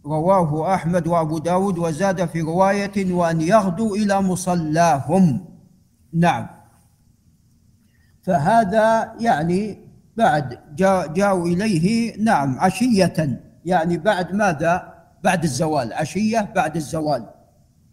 ورواه 0.03 0.73
أحمد 0.75 1.07
وأبو 1.07 1.37
داود 1.37 1.77
وزاد 1.77 2.25
في 2.25 2.41
رواية 2.41 3.13
وأن 3.13 3.41
يغدوا 3.41 3.95
إلى 3.95 4.21
مصلاهم. 4.21 5.45
نعم. 6.13 6.56
فهذا 8.27 9.13
يعني 9.19 9.79
بعد 10.17 10.59
جاء 10.75 11.07
جاءوا 11.13 11.47
إليه 11.47 12.17
نعم 12.23 12.59
عشية. 12.59 13.39
يعني 13.65 13.97
بعد 13.97 14.33
ماذا؟ 14.33 14.93
بعد 15.23 15.43
الزوال 15.43 15.93
عشية 15.93 16.51
بعد 16.55 16.75
الزوال. 16.75 17.25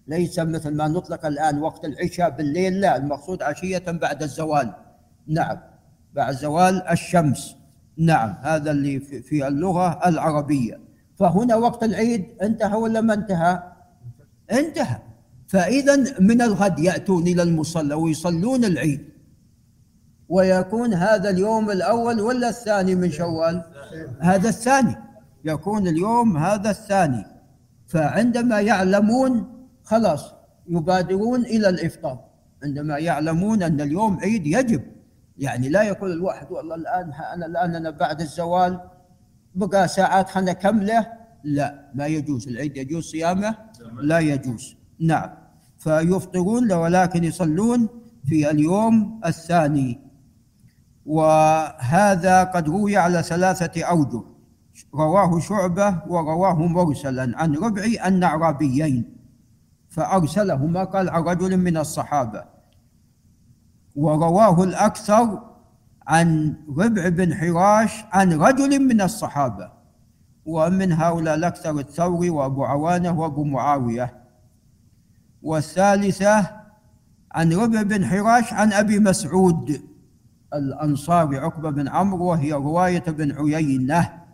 ليس 0.07 0.39
مثل 0.39 0.77
ما 0.77 0.89
نطلق 0.89 1.27
الآن 1.27 1.59
وقت 1.59 1.85
العشاء 1.85 2.31
بالليل 2.31 2.81
لا 2.81 2.97
المقصود 2.97 3.43
عشية 3.43 3.83
بعد 3.87 4.23
الزوال. 4.23 4.75
نعم 5.27 5.59
بعد 6.15 6.35
زوال 6.35 6.89
الشمس. 6.89 7.57
نعم 7.99 8.35
هذا 8.43 8.71
اللي 8.71 9.01
في 9.01 9.49
اللغة 9.49 10.01
العربية. 10.07 10.81
فهنا 11.19 11.57
وقت 11.57 11.85
العيد 11.85 12.27
انتهى 12.43 12.77
ولا 12.77 13.01
ما 13.01 13.15
انتهى؟ 13.15 13.63
انتهى. 14.53 14.99
فإذا 15.49 16.21
من 16.21 16.43
الغد 16.43 16.79
يأتون 16.79 17.23
إلى 17.23 17.43
المصلى 17.43 17.95
ويصلون 17.95 18.65
العيد. 18.65 19.14
ويكون 20.29 20.95
هذا 20.95 21.31
اليوم 21.31 21.71
الأول 21.71 22.21
ولا 22.21 22.49
الثاني 22.49 22.95
من 22.95 23.11
شوال؟ 23.11 23.63
هذا 24.21 24.49
الثاني. 24.49 24.97
يكون 25.45 25.89
اليوم 25.89 26.37
هذا 26.37 26.71
الثاني. 26.71 27.25
فعندما 27.87 28.61
يعلمون 28.61 29.47
خلاص 29.85 30.35
يبادرون 30.69 31.41
إلى 31.41 31.69
الإفطار. 31.69 32.25
عندما 32.65 32.99
يعلمون 32.99 33.63
أن 33.63 33.81
اليوم 33.81 34.19
عيد 34.21 34.47
يجب. 34.47 34.83
يعني 35.39 35.69
لا 35.69 35.83
يقول 35.83 36.13
الواحد 36.13 36.53
والله 36.53 36.75
الآن 36.75 37.13
أنا 37.35 37.47
الآن 37.47 37.75
أنا 37.75 37.91
بعد 37.91 38.21
الزوال 38.21 38.81
بقى 39.55 39.89
ساعات 39.89 40.29
خلنا 40.29 40.53
كمله 40.53 41.07
لا 41.45 41.91
ما 41.95 42.07
يجوز. 42.07 42.49
العيد 42.49 42.77
يجوز 42.77 43.05
صيامه 43.05 43.55
لا 44.01 44.19
يجوز. 44.19 44.77
نعم. 45.01 45.31
فيفطرون 45.79 46.73
ولكن 46.73 47.25
يصلون 47.25 47.89
في 48.25 48.51
اليوم 48.51 49.21
الثاني. 49.27 50.04
وهذا 51.07 52.45
قد 52.45 52.69
روي 52.69 52.97
على 52.97 53.23
ثلاثة 53.23 53.85
أوجه. 53.85 54.23
رواه 54.95 55.41
شعبة 55.41 56.03
ورواه 56.07 56.67
مرسلا 56.67 57.33
عن 57.39 57.55
ربعي 57.55 57.97
أن 57.97 58.23
أعرابيين 58.23 59.17
فأرسلهما 59.89 60.85
قال 60.85 61.11
عن 61.11 61.23
رجل 61.23 61.57
من 61.57 61.77
الصحابة. 61.77 62.45
ورواه 63.97 64.65
الأكثر 64.65 65.43
عن 66.07 66.55
ربع 66.79 67.09
بن 67.09 67.35
حراش 67.35 68.05
عن 68.13 68.33
رجل 68.33 68.79
من 68.89 69.01
الصحابة. 69.01 69.73
ومن 70.45 70.93
هؤلاء 70.93 71.35
الأكثر 71.35 71.79
الثوري 71.79 72.31
وأبو 72.31 72.65
عوانة 72.65 73.21
وأبو 73.21 73.45
معاوية. 73.45 74.25
والثالثة 75.43 76.51
عن 77.33 77.53
ربع 77.53 77.83
بن 77.83 78.07
حراش 78.07 78.53
عن 78.53 78.73
أبي 78.73 78.99
مسعود. 78.99 79.94
الأنصاري 80.55 81.39
عقبة 81.39 81.71
بن 81.71 81.89
عمرو 81.89 82.25
وهي 82.25 82.53
رواية 82.53 83.05
بن 83.05 83.33
عيينة. 83.33 84.25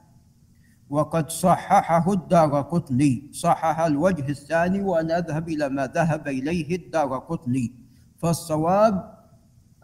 وقد 0.90 1.30
صححه 1.30 2.12
الدار 2.12 2.60
قطني. 2.60 3.30
صحح 3.32 3.80
الوجه 3.80 4.28
الثاني 4.28 4.82
وأنا 4.82 5.18
أذهب 5.18 5.48
إلى 5.48 5.68
ما 5.68 5.86
ذهب 5.86 6.28
إليه 6.28 6.76
الدار 6.76 7.18
قطني. 7.18 7.72
فالصواب 8.18 9.14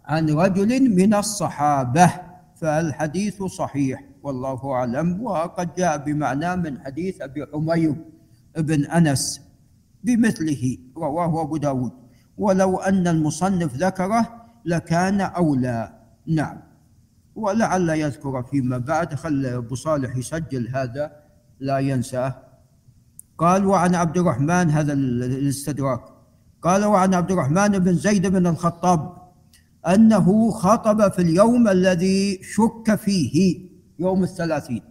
عن 0.05 0.31
رجل 0.31 0.97
من 0.97 1.15
الصحابة 1.15 2.11
فالحديث 2.57 3.43
صحيح 3.43 4.05
والله 4.23 4.73
أعلم. 4.73 5.23
وقد 5.23 5.75
جاء 5.75 5.97
بمعنى 5.97 6.57
من 6.57 6.81
حديث 6.81 7.21
أبي 7.21 7.47
عمير 7.55 7.95
بن 8.59 8.85
أنس 8.85 9.41
بمثله 10.05 10.79
رواه 10.97 11.43
أبو 11.43 11.57
داود. 11.57 11.93
ولو 12.39 12.77
أن 12.77 13.09
المصنف 13.09 13.77
ذكره 13.77 14.47
لكان 14.65 15.21
أولى. 15.21 15.96
نعم. 16.27 16.59
ولعل 17.35 17.89
يذكر 17.89 18.43
فيما 18.43 18.79
بعد 18.79 19.15
خل 19.15 19.47
أبو 19.47 19.75
صالح 19.75 20.17
يسجل 20.17 20.69
هذا 20.69 21.13
لا 21.61 21.79
ينساه. 21.79 22.43
قال 23.39 23.67
وعن 23.67 23.95
عبد 23.95 24.19
الرحمن 24.19 24.71
هذا 24.71 24.93
الاستدراك. 24.93 26.01
قال 26.63 26.85
وعن 26.85 27.15
عبد 27.15 27.31
الرحمن 27.31 27.69
بن 27.69 27.95
زيد 27.95 28.27
بن 28.27 28.47
الخطاب 28.47 29.17
أنه 29.87 30.51
خطب 30.51 31.13
في 31.13 31.23
اليوم 31.23 31.69
الذي 31.69 32.41
شك 32.43 32.95
فيه 32.95 33.69
يوم 33.99 34.23
الثلاثين. 34.23 34.83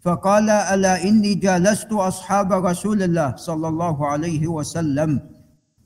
فقال 0.00 0.50
ألا 0.50 1.04
إني 1.04 1.34
جالست 1.34 1.92
أصحاب 1.92 2.52
رسول 2.52 3.02
الله 3.02 3.36
صلى 3.36 3.68
الله 3.68 4.06
عليه 4.06 4.46
وسلم 4.46 5.20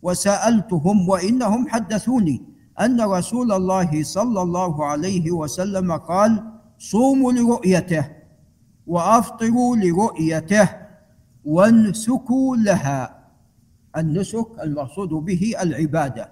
وسألتهم 0.02 1.08
وإنهم 1.08 1.68
حدثوني. 1.68 2.55
أن 2.80 3.00
رسول 3.00 3.52
الله 3.52 4.02
صلى 4.02 4.42
الله 4.42 4.84
عليه 4.84 5.30
وسلم 5.30 5.92
قال 5.92 6.44
صوموا 6.78 7.32
لرؤيته 7.32 8.06
وأفطروا 8.86 9.76
لرؤيته 9.76 10.68
وانسكوا 11.44 12.56
لها. 12.56 13.24
النسك 13.96 14.46
المقصود 14.62 15.08
به 15.08 15.54
العبادة. 15.62 16.28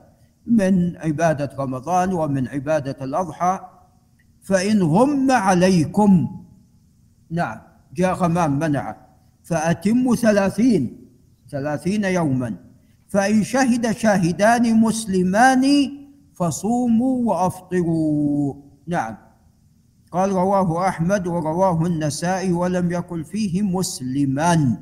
من 0.46 0.96
عبادة 0.96 1.50
رمضان 1.58 2.12
ومن 2.12 2.48
عبادة 2.48 3.04
الأضحى. 3.04 3.60
فإن 4.42 4.82
غم 4.82 5.30
عليكم 5.30 6.40
نعم 7.30 7.60
جاء 7.94 8.14
غمام 8.14 8.58
منع. 8.58 8.96
فأتموا 9.44 10.16
ثلاثين 10.16 11.08
ثلاثين 11.50 12.04
يوما. 12.04 12.54
فإن 13.08 13.42
شهد 13.42 13.92
شاهدان 13.92 14.80
مسلمان 14.80 15.64
فصوموا 16.34 17.32
وأفطروا. 17.32 18.54
نعم. 18.86 19.16
قال 20.12 20.32
رواه 20.32 20.88
أحمد 20.88 21.26
ورواه 21.26 21.86
النسائي 21.86 22.52
ولم 22.52 22.92
يقل 22.92 23.24
فيه 23.24 23.62
مسلمان. 23.62 24.76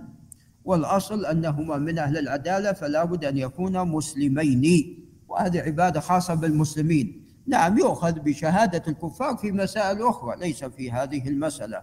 والأصل 0.64 1.26
أنهما 1.26 1.76
من 1.78 1.98
أهل 1.98 2.18
العدالة 2.18 2.72
فلا 2.72 3.04
بد 3.04 3.24
أن 3.24 3.38
يكونا 3.38 3.84
مسلمين. 3.84 4.98
وهذه 5.28 5.60
عبادة 5.60 6.00
خاصة 6.00 6.34
بالمسلمين. 6.34 7.24
نعم 7.46 7.78
يؤخذ 7.78 8.12
بشهادة 8.12 8.82
الكفار 8.88 9.36
في 9.36 9.52
مسائل 9.52 10.02
أخرى 10.02 10.36
ليس 10.40 10.64
في 10.64 10.90
هذه 10.90 11.28
المسألة. 11.28 11.82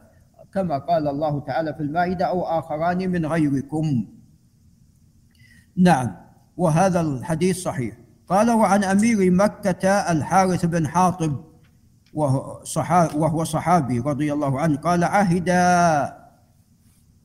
كما 0.54 0.78
قال 0.78 1.08
الله 1.08 1.40
تعالى 1.40 1.74
في 1.74 1.80
المائدة 1.84 2.26
أو 2.26 2.44
آخران 2.44 3.12
من 3.12 3.26
غيركم. 3.26 4.06
نعم. 5.78 6.16
وهذا 6.58 7.02
الحديث 7.02 7.64
صحيح. 7.64 8.09
قال 8.30 8.52
وعن 8.52 8.84
أمير 8.84 9.32
مكة 9.32 9.90
الحارث 9.90 10.66
بن 10.66 10.88
حاطب 10.88 11.36
وهو, 12.14 13.44
صحابي 13.44 14.00
رضي 14.00 14.34
الله 14.34 14.60
عنه 14.60 14.78
قال 14.78 15.04
عهد 15.04 15.50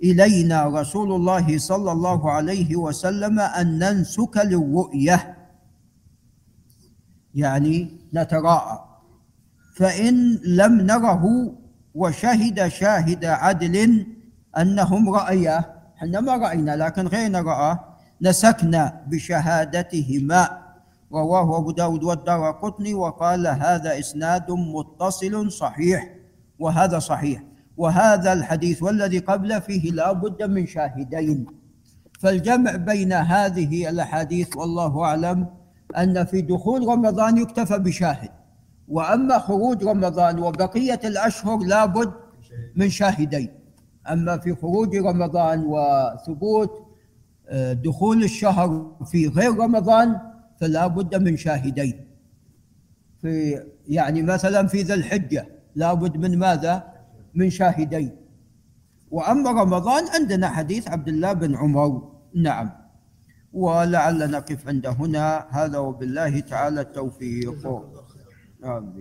إلينا 0.05 0.67
رسول 0.67 1.13
الله 1.13 1.59
صلى 1.59 1.93
الله 1.93 2.31
عليه 2.31 2.77
وسلم 2.77 3.41
أن 3.41 3.79
ننسك 3.79 4.37
للرؤية. 4.37 5.37
يعني 7.35 8.01
نتراءى. 8.15 8.79
فإن 9.77 10.39
لم 10.45 10.81
نره 10.81 11.25
وشهد 11.95 12.69
شاهد 12.69 13.25
عدل 13.25 14.07
أنهم 14.59 15.11
رأياه 15.11 15.65
إحنا 15.97 16.21
ما 16.21 16.37
رأينا 16.37 16.77
لكن 16.77 17.07
غيرنا 17.07 17.41
رأى 17.41 17.79
نسكنا 18.23 19.05
بشهادتهما. 19.07 20.64
رواه 21.15 21.59
أبو 21.59 21.71
داود 21.71 22.05
والدار 22.05 22.51
قطني 22.51 22.95
وقال 22.95 23.47
هذا 23.47 23.99
إسناد 23.99 24.51
متصل 24.51 25.53
صحيح 25.53 26.15
وهذا 26.59 26.99
صحيح. 26.99 27.43
وهذا 27.77 28.33
الحديث 28.33 28.83
والذي 28.83 29.19
قبله 29.19 29.59
فيه 29.59 29.91
لا 29.91 30.13
بد 30.13 30.43
من 30.43 30.67
شاهدين. 30.67 31.47
فالجمع 32.21 32.77
بين 32.77 33.13
هذه 33.13 33.89
الأحاديث 33.89 34.57
والله 34.57 35.05
أعلم 35.05 35.47
أن 35.99 36.25
في 36.25 36.41
دخول 36.41 36.89
رمضان 36.89 37.39
يكتفى 37.39 37.79
بشاهد. 37.79 38.31
وأما 38.89 39.39
خروج 39.39 39.85
رمضان 39.85 40.39
وبقية 40.39 41.01
الأشهر 41.05 41.59
لابد 41.59 42.13
من 42.77 42.91
شاهدين. 42.91 43.49
أما 44.11 44.39
في 44.39 44.55
خروج 44.55 44.97
رمضان 44.97 45.65
وثبوت 45.67 46.85
آه، 47.49 47.73
دخول 47.73 48.25
الشهر 48.25 48.97
في 49.05 49.29
غير 49.29 49.57
رمضان 49.59 50.34
فلا 50.61 50.87
بد 50.87 51.15
من 51.15 51.37
شاهدين. 51.37 52.07
في 53.21 53.61
يعني 53.89 54.23
مثلا 54.23 54.67
في 54.67 54.83
ذي 54.83 54.95
الحجة 54.95 55.47
لا 55.75 55.95
بد 55.95 56.17
من 56.17 56.39
ماذا؟ 56.39 56.75
من 57.35 57.51
شاهدين. 57.51 58.17
وأما 59.11 59.51
رمضان 59.51 60.05
عندنا 60.15 60.49
حديث 60.49 60.89
عبد 60.89 61.09
الله 61.09 61.33
بن 61.33 61.57
عمر. 61.57 62.13
نعم. 62.35 62.71
ولعل 63.53 64.31
نقف 64.31 64.69
عند 64.69 64.87
هنا. 64.87 65.47
هذا 65.51 65.79
وبالله 65.79 66.41
تعالى 66.41 66.81
التوفيق. 66.81 67.67
آمين. 68.65 68.95